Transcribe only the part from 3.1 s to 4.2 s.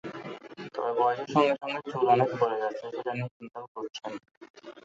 নিয়ে চিন্তাও করছেন।